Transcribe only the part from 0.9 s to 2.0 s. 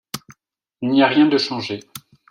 a rien de changé.